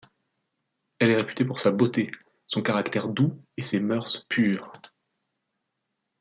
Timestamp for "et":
3.55-3.61